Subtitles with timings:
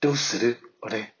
[0.00, 0.58] どうする？
[0.82, 1.15] 俺。